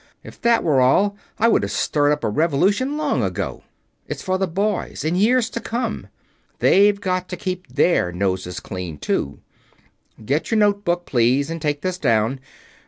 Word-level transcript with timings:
If 0.23 0.41
that 0.41 0.63
were 0.63 0.81
all, 0.81 1.15
I 1.37 1.47
would 1.47 1.61
have 1.61 1.71
stirred 1.71 2.11
up 2.11 2.23
a 2.23 2.27
revolution 2.29 2.97
long 2.97 3.21
ago. 3.21 3.61
It's 4.07 4.23
for 4.23 4.39
the 4.39 4.47
boys, 4.47 5.03
in 5.05 5.15
years 5.15 5.47
to 5.51 5.59
come. 5.59 6.07
They've 6.57 6.99
got 6.99 7.29
to 7.29 7.37
keep 7.37 7.67
their 7.67 8.11
noses 8.11 8.59
clean, 8.59 8.97
too. 8.97 9.41
Get 10.25 10.49
your 10.49 10.57
notebook, 10.57 11.05
please, 11.05 11.51
and 11.51 11.61
take 11.61 11.81
this 11.81 11.99
down. 11.99 12.39